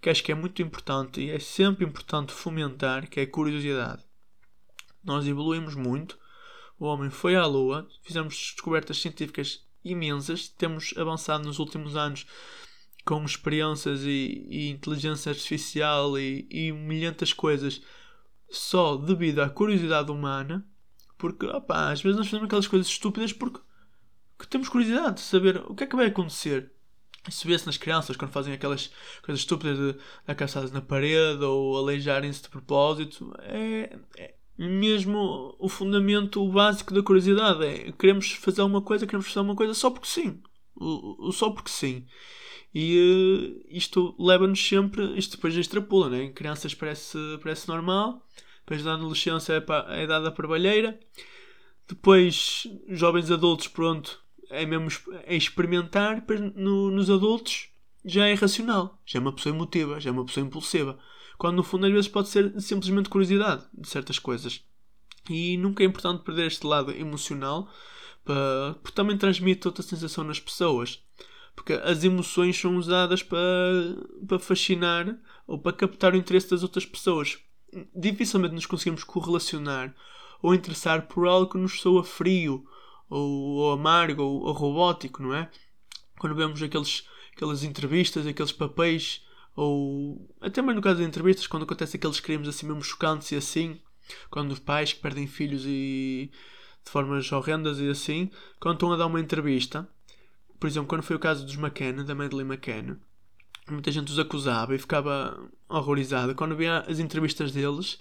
que 0.00 0.08
acho 0.08 0.24
que 0.24 0.32
é 0.32 0.34
muito 0.34 0.62
importante 0.62 1.20
e 1.20 1.30
é 1.30 1.38
sempre 1.38 1.84
importante 1.84 2.32
fomentar, 2.32 3.08
que 3.08 3.20
é 3.20 3.24
a 3.24 3.30
curiosidade. 3.30 4.02
Nós 5.04 5.26
evoluímos 5.26 5.74
muito 5.74 6.18
o 6.80 6.86
homem 6.86 7.10
foi 7.10 7.36
à 7.36 7.44
Lua, 7.44 7.86
fizemos 8.02 8.34
descobertas 8.34 8.98
científicas 8.98 9.62
imensas, 9.84 10.48
temos 10.48 10.94
avançado 10.96 11.44
nos 11.44 11.58
últimos 11.58 11.94
anos 11.94 12.26
com 13.04 13.22
experiências 13.22 14.02
e, 14.02 14.46
e 14.48 14.70
inteligência 14.70 15.30
artificial 15.30 16.18
e, 16.18 16.46
e 16.50 16.72
milhentas 16.72 17.34
coisas 17.34 17.82
só 18.48 18.96
devido 18.96 19.40
à 19.40 19.50
curiosidade 19.50 20.10
humana, 20.10 20.66
porque 21.18 21.44
opa, 21.46 21.90
às 21.90 22.00
vezes 22.00 22.16
nós 22.16 22.26
fazemos 22.26 22.46
aquelas 22.46 22.66
coisas 22.66 22.88
estúpidas 22.88 23.32
porque, 23.32 23.60
temos 24.48 24.70
curiosidade 24.70 25.16
de 25.16 25.20
saber 25.20 25.58
o 25.66 25.74
que 25.74 25.84
é 25.84 25.86
que 25.86 25.96
vai 25.96 26.06
acontecer. 26.06 26.72
Isso 27.28 27.46
vê-se 27.46 27.66
nas 27.66 27.76
crianças 27.76 28.16
quando 28.16 28.30
fazem 28.30 28.54
aquelas 28.54 28.90
coisas 29.22 29.40
estúpidas 29.40 29.78
de 29.78 30.34
caçadas 30.34 30.72
na 30.72 30.80
parede 30.80 31.44
ou 31.44 31.76
aleijarem-se 31.76 32.42
de 32.42 32.48
propósito. 32.48 33.34
É, 33.40 33.98
é, 34.16 34.34
mesmo 34.68 35.56
o 35.58 35.68
fundamento 35.68 36.46
básico 36.50 36.92
da 36.92 37.02
curiosidade. 37.02 37.64
É 37.64 37.92
queremos 37.92 38.32
fazer 38.32 38.60
alguma 38.60 38.82
coisa, 38.82 39.06
queremos 39.06 39.26
fazer 39.26 39.38
alguma 39.38 39.56
coisa 39.56 39.74
só 39.74 39.90
porque 39.90 40.08
sim. 40.08 40.40
O, 40.74 41.28
o 41.28 41.32
só 41.32 41.50
porque 41.50 41.70
sim. 41.70 42.06
E 42.74 42.96
uh, 42.98 43.66
isto 43.68 44.14
leva-nos 44.18 44.66
sempre, 44.66 45.18
isto 45.18 45.36
depois 45.36 45.56
extrapula, 45.56 46.08
né? 46.08 46.24
em 46.24 46.32
crianças 46.32 46.72
parece, 46.72 47.18
parece 47.42 47.66
normal, 47.66 48.24
depois 48.60 48.84
da 48.84 48.94
adolescência 48.94 49.54
é, 49.54 49.56
é 49.96 50.00
a 50.00 50.04
idade 50.04 50.24
da 50.24 50.30
parvalheira, 50.30 50.98
depois 51.88 52.68
jovens 52.88 53.30
adultos, 53.30 53.66
pronto, 53.66 54.22
é 54.50 54.64
mesmo 54.64 54.88
é 55.24 55.34
experimentar, 55.34 56.24
no, 56.54 56.90
nos 56.92 57.10
adultos 57.10 57.68
já 58.04 58.26
é 58.26 58.34
racional, 58.34 59.00
já 59.04 59.18
é 59.18 59.22
uma 59.22 59.32
pessoa 59.32 59.54
emotiva, 59.54 59.98
já 59.98 60.10
é 60.10 60.12
uma 60.12 60.24
pessoa 60.24 60.46
impulsiva. 60.46 60.98
Quando 61.40 61.56
no 61.56 61.62
fundo 61.62 61.86
às 61.86 61.92
vezes 61.92 62.06
pode 62.06 62.28
ser 62.28 62.60
simplesmente 62.60 63.08
curiosidade 63.08 63.64
de 63.72 63.88
certas 63.88 64.18
coisas. 64.18 64.62
E 65.26 65.56
nunca 65.56 65.82
é 65.82 65.86
importante 65.86 66.22
perder 66.22 66.48
este 66.48 66.66
lado 66.66 66.92
emocional, 66.92 67.66
para, 68.22 68.74
porque 68.82 68.94
também 68.94 69.16
transmite 69.16 69.66
outra 69.66 69.82
sensação 69.82 70.22
nas 70.22 70.38
pessoas. 70.38 71.02
Porque 71.56 71.72
as 71.72 72.04
emoções 72.04 72.60
são 72.60 72.76
usadas 72.76 73.22
para, 73.22 73.38
para 74.28 74.38
fascinar 74.38 75.18
ou 75.46 75.58
para 75.58 75.72
captar 75.72 76.12
o 76.12 76.16
interesse 76.18 76.50
das 76.50 76.62
outras 76.62 76.84
pessoas. 76.84 77.38
Dificilmente 77.96 78.54
nos 78.54 78.66
conseguimos 78.66 79.02
correlacionar 79.02 79.94
ou 80.42 80.54
interessar 80.54 81.08
por 81.08 81.26
algo 81.26 81.50
que 81.50 81.56
nos 81.56 81.80
soa 81.80 82.04
frio 82.04 82.66
ou, 83.08 83.30
ou 83.30 83.72
amargo 83.72 84.22
ou, 84.22 84.42
ou, 84.42 84.52
robótico, 84.52 85.22
não 85.22 85.34
é? 85.34 85.50
Quando 86.18 86.36
vemos 86.36 86.62
aqueles, 86.62 87.08
aquelas 87.34 87.64
entrevistas, 87.64 88.26
aqueles 88.26 88.52
papéis, 88.52 89.22
ou 89.54 90.28
até 90.40 90.62
mesmo 90.62 90.76
no 90.76 90.82
caso 90.82 91.00
de 91.00 91.04
entrevistas, 91.04 91.46
quando 91.46 91.64
acontece 91.64 91.96
aqueles 91.96 92.20
crimes 92.20 92.48
assim 92.48 92.66
mesmo 92.66 92.82
chocantes 92.82 93.30
e 93.32 93.36
assim, 93.36 93.80
quando 94.30 94.52
os 94.52 94.58
pais 94.58 94.92
que 94.92 95.00
perdem 95.00 95.26
filhos 95.26 95.64
e 95.66 96.30
de 96.84 96.90
formas 96.90 97.30
horrendas 97.30 97.78
e 97.78 97.88
assim, 97.88 98.30
quando 98.58 98.74
estão 98.74 98.92
a 98.92 98.96
dar 98.96 99.06
uma 99.06 99.20
entrevista, 99.20 99.88
por 100.58 100.66
exemplo, 100.66 100.88
quando 100.88 101.02
foi 101.02 101.16
o 101.16 101.20
caso 101.20 101.44
dos 101.44 101.56
McCann, 101.56 102.04
da 102.04 102.14
Madeleine 102.14 102.50
McCann, 102.50 102.96
muita 103.70 103.90
gente 103.90 104.10
os 104.10 104.18
acusava 104.18 104.74
e 104.74 104.78
ficava 104.78 105.48
horrorizada. 105.68 106.34
Quando 106.34 106.56
via 106.56 106.80
as 106.80 106.98
entrevistas 106.98 107.52
deles, 107.52 107.98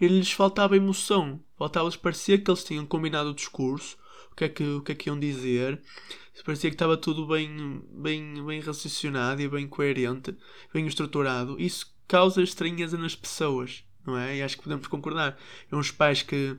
eles 0.00 0.32
faltava 0.32 0.76
emoção, 0.76 1.40
faltava-lhes 1.56 1.96
parecia 1.96 2.38
que 2.38 2.50
eles 2.50 2.64
tinham 2.64 2.86
combinado 2.86 3.30
o 3.30 3.34
discurso, 3.34 3.96
o 4.32 4.34
que 4.36 4.44
é 4.44 4.48
que, 4.48 4.64
o 4.64 4.82
que, 4.82 4.92
é 4.92 4.94
que 4.94 5.08
iam 5.08 5.18
dizer. 5.18 5.80
Parecia 6.44 6.70
que 6.70 6.74
estava 6.74 6.96
tudo 6.96 7.26
bem, 7.26 7.82
bem, 7.92 8.44
bem 8.44 8.60
raciocinado 8.60 9.42
e 9.42 9.48
bem 9.48 9.68
coerente, 9.68 10.34
bem 10.72 10.86
estruturado. 10.86 11.60
Isso 11.60 11.94
causa 12.08 12.42
estranheza 12.42 12.96
nas 12.96 13.14
pessoas, 13.14 13.84
não 14.06 14.16
é? 14.16 14.36
E 14.36 14.42
acho 14.42 14.56
que 14.56 14.62
podemos 14.62 14.86
concordar. 14.86 15.38
É 15.70 15.76
uns 15.76 15.90
pais 15.90 16.22
que 16.22 16.56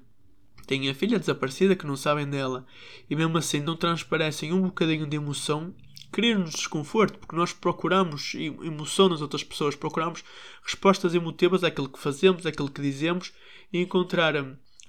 têm 0.68 0.90
a 0.90 0.94
filha 0.94 1.20
desaparecida, 1.20 1.76
que 1.76 1.86
não 1.86 1.96
sabem 1.96 2.30
dela, 2.30 2.66
e 3.10 3.16
mesmo 3.16 3.38
assim 3.38 3.60
não 3.60 3.76
transparecem 3.76 4.54
um 4.54 4.62
bocadinho 4.62 5.08
de 5.08 5.18
emoção, 5.18 5.74
cria-nos 6.12 6.52
desconforto, 6.52 7.18
porque 7.18 7.36
nós 7.36 7.52
procuramos 7.52 8.34
emoção 8.36 9.10
nas 9.10 9.22
outras 9.22 9.44
pessoas, 9.44 9.76
procuramos 9.76 10.24
respostas 10.64 11.16
emotivas 11.16 11.64
àquilo 11.64 11.90
que 11.90 12.00
fazemos, 12.00 12.46
àquilo 12.46 12.70
que 12.70 12.82
dizemos, 12.82 13.34
e 13.74 13.80
encontrar 13.80 14.36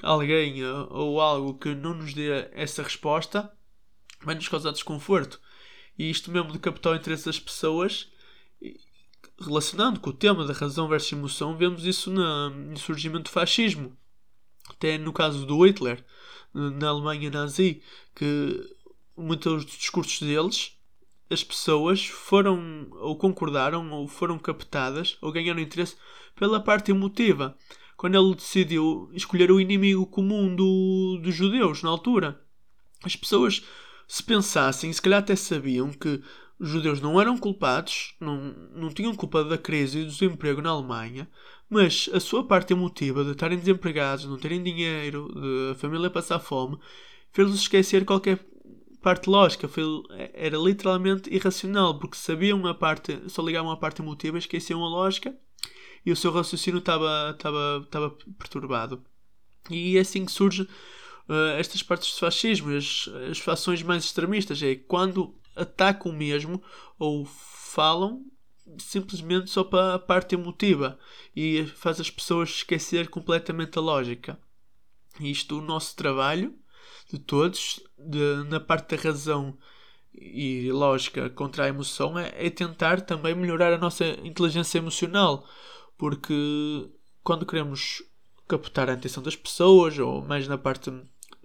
alguém 0.01 0.63
eh, 0.63 0.87
ou 0.91 1.21
algo 1.21 1.59
que 1.59 1.75
não 1.75 1.95
nos 1.95 2.15
dê 2.15 2.49
essa 2.53 2.83
resposta 2.83 3.53
vai 4.25 4.35
nos 4.35 4.49
causar 4.49 4.73
desconforto. 4.73 5.41
E 5.99 6.09
isto 6.09 6.31
mesmo 6.31 6.53
de 6.53 6.59
captar 6.59 6.93
o 6.93 6.97
interesse 6.97 7.27
das 7.27 7.39
pessoas, 7.39 8.11
relacionando 9.39 10.01
com 10.01 10.11
o 10.11 10.15
tema 10.15 10.45
da 10.45 10.55
razão 10.55 10.89
versus 10.89 11.13
emoção, 11.13 11.57
vemos 11.57 11.85
isso 11.85 12.11
no 12.11 12.77
surgimento 12.79 13.25
do 13.25 13.31
fascismo. 13.31 13.97
Até 14.71 14.97
no 14.97 15.13
caso 15.13 15.45
do 15.45 15.65
Hitler, 15.67 16.05
na 16.55 16.89
Alemanha 16.89 17.31
nazi, 17.31 17.83
que 18.15 18.75
muitos 19.17 19.65
dos 19.65 19.77
discursos 19.77 20.21
deles, 20.21 20.79
as 21.29 21.43
pessoas 21.43 22.07
foram 22.07 22.89
ou 22.93 23.17
concordaram 23.17 23.91
ou 23.91 24.07
foram 24.07 24.39
captadas 24.39 25.17
ou 25.21 25.33
ganharam 25.33 25.61
interesse 25.61 25.97
pela 26.37 26.61
parte 26.61 26.91
emotiva 26.91 27.57
quando 27.97 28.17
ele 28.17 28.35
decidiu 28.35 29.11
escolher 29.13 29.51
o 29.51 29.61
inimigo 29.61 30.07
comum 30.07 30.55
do, 30.55 31.21
dos 31.23 31.35
judeus 31.35 31.83
na 31.83 31.91
altura. 31.91 32.41
As 33.05 33.17
pessoas, 33.17 33.63
se 34.07 34.23
pensassem, 34.23 34.93
se 34.93 35.01
calhar 35.01 35.21
até 35.21 35.37
sabiam 35.37 35.91
que 35.91 36.23
os 36.59 36.69
judeus 36.69 37.01
não 37.01 37.21
eram 37.21 37.37
culpados, 37.37 38.15
não, 38.21 38.55
não 38.75 38.89
tinham 38.89 39.15
culpa 39.15 39.43
da 39.43 39.59
crise 39.59 39.99
e 39.99 40.05
do 40.05 40.11
desemprego 40.11 40.63
na 40.63 40.71
Alemanha, 40.71 41.29
mas 41.69 42.09
a 42.13 42.21
sua 42.21 42.47
parte 42.47 42.73
emotiva 42.73 43.25
de 43.25 43.33
estarem 43.33 43.59
desempregados, 43.59 44.27
não 44.27 44.39
terem 44.39 44.63
dinheiro, 44.63 45.29
de 45.35 45.73
a 45.73 45.75
família 45.75 46.11
passar 46.11 46.39
fome, 46.39 46.79
fez-los 47.33 47.61
esquecer 47.61 48.05
qualquer 48.05 48.39
parte 49.01 49.29
lógica. 49.29 49.67
Foi, 49.67 49.83
era 50.35 50.57
literalmente 50.57 51.33
irracional, 51.35 51.99
porque 51.99 52.17
sabiam 52.17 52.65
a 52.67 52.75
parte, 52.75 53.19
só 53.27 53.43
ligavam 53.43 53.71
a 53.71 53.77
parte 53.77 54.03
emotiva, 54.03 54.39
esqueciam 54.39 54.85
a 54.85 54.89
lógica 54.89 55.35
e 56.05 56.13
o 56.13 56.17
seu 56.17 56.33
raciocínio 56.33 56.79
estava, 56.79 57.39
perturbado. 58.39 59.03
E 59.71 59.97
é 59.97 60.01
assim 60.01 60.25
que 60.25 60.33
surge 60.33 60.63
uh, 60.63 61.57
estas 61.59 61.83
partes 61.83 62.13
do 62.13 62.19
fascismo, 62.19 62.77
as, 62.77 63.09
as 63.31 63.39
fações 63.39 63.83
mais 63.83 64.05
extremistas, 64.05 64.63
é 64.63 64.75
quando 64.75 65.35
atacam 65.55 66.13
mesmo 66.13 66.63
ou 66.99 67.25
falam 67.25 68.25
simplesmente 68.79 69.51
só 69.51 69.65
para 69.65 69.95
a 69.95 69.99
parte 69.99 70.35
emotiva 70.35 70.99
e 71.35 71.65
faz 71.77 72.01
as 72.01 72.11
pessoas 72.11 72.51
esquecer 72.51 73.09
completamente 73.09 73.79
a 73.79 73.83
lógica. 73.83 74.39
Isto, 75.21 75.59
o 75.59 75.63
nosso 75.63 75.95
trabalho 75.97 76.55
de 77.11 77.19
todos, 77.19 77.81
de, 77.99 78.45
na 78.49 78.61
parte 78.61 78.97
da 78.97 79.03
razão 79.03 79.59
e 80.15 80.71
lógica 80.71 81.29
contra 81.31 81.65
a 81.65 81.69
emoção, 81.69 82.19
é, 82.19 82.33
é 82.35 82.51
tentar 82.51 83.01
também 83.03 83.35
melhorar 83.35 83.73
a 83.73 83.79
nossa 83.79 84.07
inteligência 84.25 84.79
emocional 84.79 85.47
porque 86.03 86.91
quando 87.23 87.47
queremos 87.47 88.03
captar 88.49 88.91
a 88.91 88.95
atenção 88.95 89.23
das 89.23 89.37
pessoas, 89.37 89.97
ou 90.01 90.21
mais 90.21 90.49
na 90.49 90.59
parte, 90.59 90.91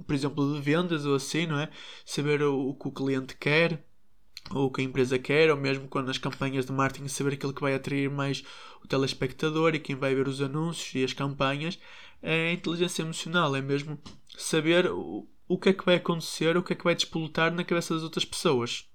por 0.03 0.15
exemplo, 0.15 0.51
de 0.51 0.59
vendas 0.59 1.05
ou 1.05 1.13
assim, 1.13 1.45
não 1.45 1.59
é? 1.59 1.69
Saber 2.03 2.41
o, 2.41 2.69
o 2.69 2.73
que 2.73 2.87
o 2.87 2.91
cliente 2.91 3.37
quer, 3.37 3.85
ou 4.49 4.65
o 4.65 4.71
que 4.71 4.81
a 4.81 4.83
empresa 4.83 5.19
quer, 5.19 5.51
ou 5.51 5.57
mesmo 5.57 5.87
quando 5.87 6.07
nas 6.07 6.17
campanhas 6.17 6.65
de 6.65 6.71
marketing 6.71 7.07
saber 7.07 7.33
aquilo 7.33 7.53
que 7.53 7.61
vai 7.61 7.75
atrair 7.75 8.09
mais 8.09 8.43
o 8.83 8.87
telespectador 8.87 9.75
e 9.75 9.79
quem 9.79 9.95
vai 9.95 10.15
ver 10.15 10.27
os 10.27 10.41
anúncios 10.41 10.95
e 10.95 11.03
as 11.03 11.13
campanhas, 11.13 11.77
é 12.19 12.49
a 12.49 12.53
inteligência 12.53 13.03
emocional, 13.03 13.55
é 13.55 13.61
mesmo 13.61 13.99
saber 14.35 14.87
o, 14.87 15.27
o 15.47 15.59
que 15.59 15.69
é 15.69 15.73
que 15.73 15.85
vai 15.85 15.97
acontecer, 15.97 16.57
o 16.57 16.63
que 16.63 16.73
é 16.73 16.75
que 16.75 16.83
vai 16.83 16.95
despolutar 16.95 17.53
na 17.53 17.63
cabeça 17.63 17.93
das 17.93 18.01
outras 18.01 18.25
pessoas. 18.25 18.89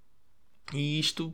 E 0.75 0.99
isto 0.99 1.33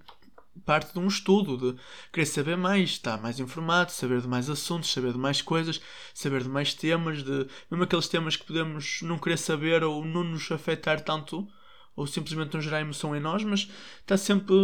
parte 0.64 0.92
de 0.92 0.98
um 0.98 1.06
estudo, 1.06 1.56
de 1.56 1.80
querer 2.12 2.26
saber 2.26 2.56
mais, 2.56 2.90
estar 2.90 3.20
mais 3.20 3.38
informado, 3.38 3.90
saber 3.92 4.20
de 4.20 4.28
mais 4.28 4.48
assuntos, 4.50 4.92
saber 4.92 5.12
de 5.12 5.18
mais 5.18 5.42
coisas, 5.42 5.80
saber 6.14 6.42
de 6.42 6.48
mais 6.48 6.74
temas, 6.74 7.22
de 7.22 7.46
mesmo 7.70 7.84
aqueles 7.84 8.08
temas 8.08 8.36
que 8.36 8.46
podemos 8.46 9.00
não 9.02 9.18
querer 9.18 9.36
saber 9.36 9.82
ou 9.82 10.04
não 10.04 10.24
nos 10.24 10.50
afetar 10.50 11.00
tanto, 11.00 11.48
ou 11.96 12.06
simplesmente 12.06 12.54
não 12.54 12.60
gerar 12.60 12.80
emoção 12.80 13.14
em 13.16 13.20
nós, 13.20 13.42
mas 13.42 13.68
está 14.00 14.16
sempre 14.16 14.54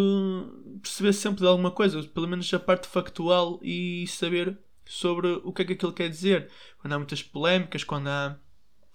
perceber 0.80 1.12
sempre 1.12 1.40
de 1.40 1.46
alguma 1.46 1.70
coisa, 1.70 2.02
pelo 2.02 2.28
menos 2.28 2.52
a 2.54 2.60
parte 2.60 2.86
factual 2.86 3.58
e 3.62 4.06
saber 4.06 4.56
sobre 4.86 5.40
o 5.42 5.52
que 5.52 5.62
é 5.62 5.64
que 5.64 5.72
aquilo 5.72 5.92
quer 5.92 6.08
dizer. 6.08 6.50
Quando 6.78 6.92
há 6.92 6.98
muitas 6.98 7.22
polémicas, 7.22 7.82
quando 7.82 8.08
há 8.08 8.38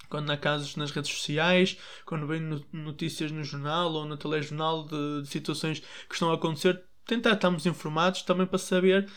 quando 0.10 0.32
há 0.32 0.38
casos 0.38 0.76
nas 0.76 0.90
redes 0.90 1.12
sociais, 1.12 1.78
quando 2.06 2.26
vem 2.26 2.42
notícias 2.74 3.32
no 3.32 3.44
jornal 3.44 3.94
ou 3.94 4.06
no 4.06 4.18
telejornal 4.18 4.86
de, 4.86 5.22
de 5.22 5.28
situações 5.28 5.80
que 5.80 6.14
estão 6.14 6.32
a 6.32 6.34
acontecer, 6.36 6.84
tentar 7.10 7.34
estarmos 7.34 7.66
informados 7.66 8.22
também 8.22 8.46
para 8.46 8.60
saber 8.60 9.10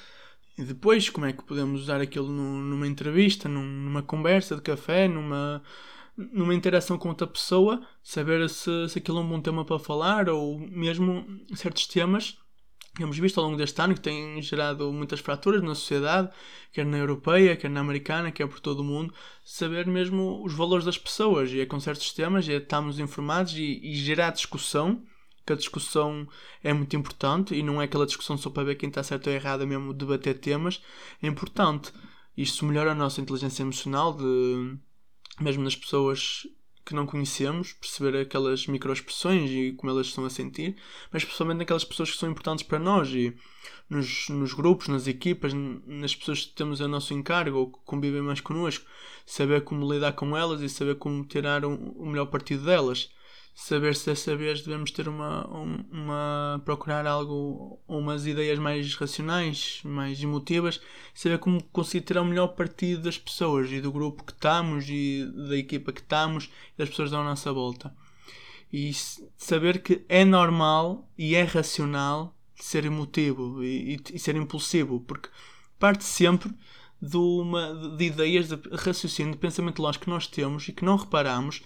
depois 0.58 1.08
como 1.10 1.26
é 1.26 1.32
que 1.32 1.44
podemos 1.44 1.82
usar 1.82 2.00
aquilo 2.00 2.28
numa 2.28 2.86
entrevista, 2.86 3.48
numa 3.48 4.02
conversa 4.02 4.56
de 4.56 4.62
café, 4.62 5.06
numa, 5.06 5.62
numa 6.16 6.54
interação 6.54 6.98
com 6.98 7.08
outra 7.08 7.26
pessoa, 7.26 7.86
saber 8.02 8.48
se, 8.48 8.88
se 8.88 8.98
aquilo 8.98 9.18
é 9.18 9.20
um 9.20 9.28
bom 9.28 9.40
tema 9.40 9.64
para 9.64 9.78
falar 9.78 10.28
ou 10.28 10.58
mesmo 10.58 11.24
certos 11.54 11.86
temas 11.86 12.38
temos 12.94 13.18
visto 13.18 13.38
ao 13.40 13.46
longo 13.46 13.56
deste 13.56 13.80
ano 13.80 13.94
que 13.94 14.00
têm 14.00 14.40
gerado 14.42 14.92
muitas 14.92 15.20
fraturas 15.20 15.62
na 15.62 15.74
sociedade, 15.74 16.28
quer 16.72 16.84
na 16.84 16.98
europeia, 16.98 17.56
quer 17.56 17.70
na 17.70 17.80
americana, 17.80 18.30
quer 18.30 18.46
por 18.46 18.60
todo 18.60 18.80
o 18.80 18.84
mundo, 18.84 19.14
saber 19.42 19.86
mesmo 19.86 20.44
os 20.44 20.52
valores 20.52 20.84
das 20.84 20.98
pessoas. 20.98 21.50
E 21.52 21.60
é 21.60 21.66
com 21.66 21.80
certos 21.80 22.12
temas, 22.12 22.46
é 22.46 22.56
estarmos 22.56 22.98
informados 22.98 23.54
e, 23.54 23.80
e 23.82 23.94
gerar 23.94 24.30
discussão 24.30 25.02
que 25.44 25.52
a 25.52 25.56
discussão 25.56 26.28
é 26.62 26.72
muito 26.72 26.94
importante 26.96 27.54
e 27.54 27.62
não 27.62 27.80
é 27.80 27.84
aquela 27.84 28.06
discussão 28.06 28.36
só 28.36 28.50
para 28.50 28.64
ver 28.64 28.76
quem 28.76 28.88
está 28.88 29.02
certo 29.02 29.28
ou 29.28 29.32
errado, 29.32 29.62
é 29.62 29.66
mesmo 29.66 29.92
debater 29.92 30.38
temas, 30.38 30.82
é 31.22 31.26
importante. 31.26 31.92
Isto 32.36 32.64
melhora 32.64 32.92
a 32.92 32.94
nossa 32.94 33.20
inteligência 33.20 33.62
emocional, 33.62 34.14
de, 34.14 34.76
mesmo 35.40 35.62
nas 35.62 35.76
pessoas 35.76 36.46
que 36.84 36.94
não 36.94 37.06
conhecemos, 37.06 37.72
perceber 37.74 38.18
aquelas 38.18 38.66
microexpressões 38.66 39.50
e 39.50 39.72
como 39.72 39.90
elas 39.90 40.08
estão 40.08 40.24
a 40.24 40.30
sentir, 40.30 40.76
mas 41.12 41.24
principalmente 41.24 41.58
naquelas 41.58 41.84
pessoas 41.84 42.10
que 42.10 42.16
são 42.16 42.30
importantes 42.30 42.64
para 42.64 42.78
nós 42.78 43.08
e 43.10 43.34
nos, 43.88 44.28
nos 44.28 44.52
grupos, 44.52 44.88
nas 44.88 45.06
equipas, 45.06 45.52
nas 45.54 46.14
pessoas 46.16 46.44
que 46.44 46.54
temos 46.54 46.80
a 46.80 46.88
nosso 46.88 47.14
encargo 47.14 47.56
ou 47.58 47.70
que 47.70 47.78
convivem 47.84 48.22
mais 48.22 48.40
connosco, 48.40 48.84
saber 49.24 49.62
como 49.62 49.90
lidar 49.92 50.12
com 50.12 50.36
elas 50.36 50.60
e 50.60 50.68
saber 50.68 50.96
como 50.96 51.24
tirar 51.24 51.64
o 51.64 52.06
melhor 52.06 52.26
partido 52.26 52.64
delas 52.64 53.10
saber 53.54 53.94
se 53.94 54.06
dessa 54.06 54.34
vez 54.34 54.62
devemos 54.62 54.90
ter 54.90 55.08
uma, 55.08 55.46
uma 55.46 56.60
procurar 56.64 57.06
algo 57.06 57.80
umas 57.86 58.26
ideias 58.26 58.58
mais 58.58 58.94
racionais 58.94 59.80
mais 59.84 60.22
emotivas 60.22 60.80
saber 61.14 61.38
como 61.38 61.62
conseguir 61.64 62.04
tirar 62.04 62.22
o 62.22 62.26
melhor 62.26 62.48
partido 62.48 63.02
das 63.02 63.18
pessoas 63.18 63.70
e 63.70 63.80
do 63.80 63.92
grupo 63.92 64.24
que 64.24 64.32
estamos 64.32 64.86
e 64.88 65.30
da 65.48 65.56
equipa 65.56 65.92
que 65.92 66.00
estamos 66.00 66.50
e 66.74 66.78
das 66.78 66.88
pessoas 66.88 67.10
da 67.10 67.22
nossa 67.22 67.52
volta. 67.52 67.94
E 68.72 68.90
saber 69.36 69.82
que 69.82 70.02
é 70.08 70.24
normal 70.24 71.06
e 71.18 71.34
é 71.34 71.42
racional 71.42 72.34
ser 72.54 72.86
emotivo 72.86 73.62
e, 73.62 73.96
e, 73.96 74.14
e 74.14 74.18
ser 74.18 74.34
impulsivo 74.34 75.00
porque 75.00 75.28
parte 75.78 76.04
sempre 76.04 76.54
de, 77.02 77.16
uma, 77.16 77.74
de 77.96 78.04
ideias 78.04 78.48
de 78.48 78.56
raciocínio 78.76 79.32
de 79.32 79.38
pensamento 79.38 79.82
lógico 79.82 80.04
que 80.04 80.10
nós 80.10 80.26
temos 80.26 80.68
e 80.68 80.72
que 80.72 80.84
não 80.84 80.96
reparamos 80.96 81.62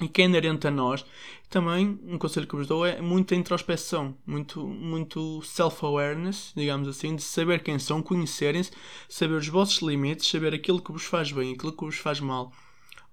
e 0.00 0.08
que 0.08 0.22
é 0.22 0.24
inerente 0.24 0.66
a 0.66 0.70
nós. 0.70 1.04
Também, 1.48 1.98
um 2.06 2.18
conselho 2.18 2.46
que 2.46 2.56
vos 2.56 2.66
dou 2.66 2.84
é 2.84 3.00
muita 3.00 3.34
introspeção, 3.34 4.16
muito, 4.26 4.66
muito 4.66 5.40
self-awareness, 5.42 6.52
digamos 6.56 6.88
assim, 6.88 7.14
de 7.14 7.22
saber 7.22 7.62
quem 7.62 7.78
são, 7.78 8.02
conhecerem-se, 8.02 8.72
saber 9.08 9.34
os 9.34 9.48
vossos 9.48 9.80
limites, 9.80 10.28
saber 10.28 10.52
aquilo 10.52 10.82
que 10.82 10.92
vos 10.92 11.04
faz 11.04 11.30
bem, 11.30 11.52
aquilo 11.52 11.72
que 11.72 11.84
vos 11.84 11.96
faz 11.96 12.18
mal. 12.18 12.52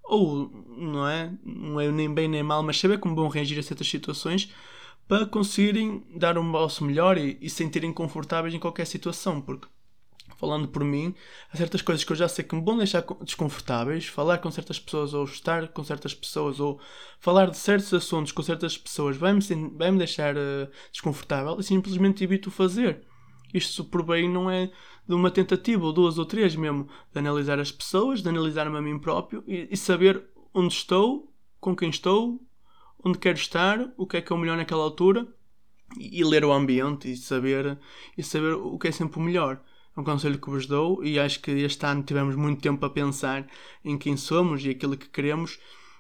Ou, 0.04 0.52
não 0.76 1.08
é? 1.08 1.32
Não 1.46 1.80
é 1.80 1.92
nem 1.92 2.12
bem 2.12 2.28
nem 2.28 2.44
mal, 2.44 2.64
mas 2.64 2.80
saber 2.80 3.00
como 3.00 3.16
vão 3.16 3.28
reagir 3.28 3.60
a 3.60 3.64
certas 3.64 3.88
situações 3.88 4.52
para 5.08 5.26
conseguirem 5.26 6.04
dar 6.16 6.38
um 6.38 6.52
vosso 6.52 6.84
melhor 6.84 7.18
e, 7.18 7.38
e 7.42 7.50
sentirem 7.50 7.94
confortáveis 7.94 8.54
em 8.54 8.60
qualquer 8.60 8.88
situação, 8.88 9.42
porque 9.42 9.68
falando 10.42 10.68
por 10.68 10.84
mim, 10.84 11.14
há 11.54 11.56
certas 11.56 11.84
coisas 11.84 12.04
que 12.04 12.12
eu 12.12 12.16
já 12.16 12.28
sei 12.28 12.44
que 12.44 12.56
me 12.56 12.66
vão 12.66 12.76
deixar 12.76 13.06
desconfortáveis, 13.22 14.08
falar 14.08 14.40
com 14.40 14.50
certas 14.50 14.80
pessoas 14.80 15.14
ou 15.14 15.24
estar 15.24 15.68
com 15.68 15.84
certas 15.84 16.16
pessoas 16.16 16.60
ou 16.60 16.80
falar 17.20 17.52
de 17.52 17.58
certos 17.58 17.94
assuntos 17.94 18.32
com 18.32 18.42
certas 18.42 18.76
pessoas 18.76 19.16
vai-me 19.16 19.40
vai 19.78 19.92
-me 19.92 20.00
deixar 20.00 20.36
uh, 20.36 20.68
desconfortável 20.92 21.60
e 21.60 21.64
simplesmente 21.64 22.24
evito 22.24 22.50
fazer. 22.50 23.04
Isto 23.54 23.84
por 23.84 24.02
bem 24.04 24.28
não 24.28 24.50
é 24.50 24.72
de 25.08 25.14
uma 25.14 25.30
tentativa 25.30 25.86
ou 25.86 25.94
duas 25.94 26.18
ou 26.18 26.26
três 26.26 26.56
mesmo, 26.56 26.88
de 27.14 27.20
analisar 27.20 27.60
as 27.60 27.72
pessoas, 27.72 28.24
de 28.24 28.30
analisar-me 28.30 28.78
a 28.78 28.82
mim 28.82 28.98
próprio 28.98 29.44
e, 29.46 29.68
e 29.70 29.78
saber 29.78 30.24
onde 30.52 30.74
estou, 30.74 31.32
com 31.60 31.76
quem 31.76 31.90
estou, 31.92 32.42
onde 33.04 33.20
quero 33.20 33.38
estar, 33.38 33.94
o 33.96 34.08
que 34.08 34.18
é 34.18 34.22
que 34.22 34.34
é 34.34 34.36
o 34.36 34.40
melhor 34.40 34.58
naquela 34.58 34.84
altura 34.84 35.28
e 36.00 36.24
ler 36.24 36.44
o 36.44 36.52
ambiente 36.52 37.12
e 37.12 37.16
saber, 37.16 37.78
e 38.18 38.24
saber 38.24 38.54
o 38.54 38.80
que 38.80 38.88
é 38.88 38.92
sempre 38.92 39.20
o 39.20 39.22
melhor 39.22 39.62
é 39.96 40.00
um 40.00 40.04
conselho 40.04 40.40
que 40.40 40.50
vos 40.50 40.66
dou 40.66 41.04
e 41.04 41.20
acho 41.20 41.42
que 41.42 41.52
este 41.52 41.86
ano 41.86 42.04
tivemos 42.04 42.36
muito 42.36 42.62
tempo 42.62 42.86
a 42.86 42.90
pensar 42.90 43.48
em 43.84 43.98
quem 43.98 44.16
somos 44.16 44.64
e 44.64 44.70
aquilo 44.70 44.96
que 44.96 45.10
queremos 45.10 45.60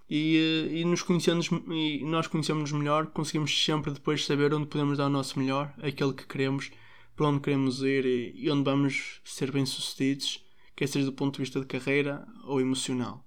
e, 0.09 0.37
eh, 0.37 0.79
e 0.79 0.85
nos 0.85 1.01
conhecemos 1.01 1.49
e 1.69 2.03
nós 2.05 2.27
conhecemos 2.27 2.71
melhor, 2.71 3.07
conseguimos 3.07 3.63
sempre 3.63 3.91
depois 3.91 4.25
saber 4.25 4.53
onde 4.53 4.67
podemos 4.67 4.97
dar 4.97 5.07
o 5.07 5.09
nosso 5.09 5.37
melhor, 5.39 5.73
aquilo 5.81 6.13
que 6.13 6.25
queremos, 6.25 6.71
para 7.15 7.27
onde 7.27 7.41
queremos 7.41 7.81
ir 7.81 8.05
e, 8.05 8.49
onde 8.49 8.63
vamos 8.63 9.21
ser 9.25 9.51
bem 9.51 9.65
sucedidos, 9.65 10.43
quer 10.75 10.87
seja 10.87 11.05
do 11.05 11.13
ponto 11.13 11.35
de 11.35 11.41
vista 11.41 11.59
de 11.59 11.65
carreira 11.65 12.25
ou 12.45 12.59
emocional. 12.61 13.25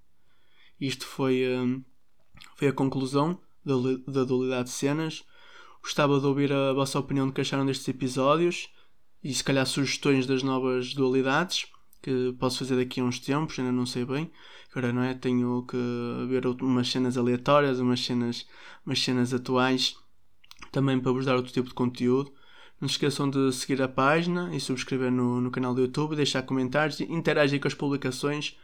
Isto 0.79 1.05
foi, 1.05 1.43
eh, 1.43 1.79
foi 2.55 2.67
a 2.67 2.73
conclusão 2.73 3.39
da, 3.63 3.73
da 4.07 4.23
dualidade 4.23 4.69
de 4.69 4.75
cenas. 4.75 5.23
Gostava 5.81 6.19
de 6.19 6.25
ouvir 6.25 6.51
a 6.51 6.73
vossa 6.73 6.99
opinião 6.99 7.27
do 7.27 7.33
que 7.33 7.41
acharam 7.41 7.65
destes 7.65 7.87
episódios 7.87 8.69
e 9.25 9.33
se 9.33 9.43
calhar 9.43 9.65
sugestões 9.65 10.27
das 10.27 10.43
novas 10.43 10.93
dualidades 10.93 11.65
que 11.99 12.35
posso 12.39 12.59
fazer 12.59 12.75
daqui 12.75 13.01
a 13.01 13.03
uns 13.03 13.19
tempos, 13.19 13.57
ainda 13.57 13.71
não 13.71 13.87
sei 13.87 14.05
bem. 14.05 14.31
Agora 14.69 14.93
não 14.93 15.01
é? 15.01 15.15
Tenho 15.15 15.65
que 15.67 15.75
ver 16.29 16.45
umas 16.61 16.91
cenas 16.91 17.17
aleatórias, 17.17 17.79
umas 17.79 18.05
cenas, 18.05 18.45
umas 18.85 19.01
cenas 19.01 19.33
atuais 19.33 19.95
também 20.71 20.99
para 20.99 21.11
vos 21.11 21.25
dar 21.25 21.35
outro 21.35 21.51
tipo 21.51 21.67
de 21.69 21.73
conteúdo. 21.73 22.31
Não 22.79 22.87
se 22.87 22.93
esqueçam 22.93 23.27
de 23.27 23.51
seguir 23.51 23.81
a 23.81 23.87
página 23.87 24.55
e 24.55 24.59
subscrever 24.59 25.11
no, 25.11 25.41
no 25.41 25.49
canal 25.49 25.73
do 25.73 25.81
YouTube, 25.81 26.15
deixar 26.15 26.43
comentários 26.43 26.99
interagir 26.99 27.59
com 27.59 27.67
as 27.67 27.73
publicações, 27.73 28.55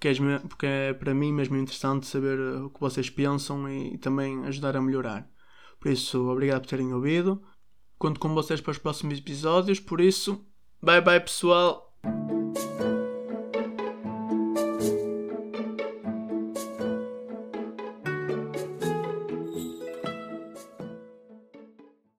que 0.00 0.08
é, 0.08 0.14
porque 0.48 0.64
é 0.64 0.94
para 0.94 1.12
mim 1.12 1.30
mesmo 1.30 1.58
interessante 1.58 2.06
saber 2.06 2.40
o 2.40 2.70
que 2.70 2.80
vocês 2.80 3.10
pensam 3.10 3.68
e, 3.68 3.96
e 3.96 3.98
também 3.98 4.46
ajudar 4.46 4.78
a 4.78 4.80
melhorar. 4.80 5.30
Por 5.78 5.92
isso, 5.92 6.26
obrigado 6.30 6.62
por 6.62 6.68
terem 6.68 6.94
ouvido. 6.94 7.42
Conto 8.00 8.18
com 8.18 8.32
vocês 8.32 8.62
para 8.62 8.70
os 8.70 8.78
próximos 8.78 9.18
episódios, 9.18 9.78
por 9.78 10.00
isso, 10.00 10.42
bye 10.82 11.02
bye 11.02 11.20
pessoal! 11.20 11.94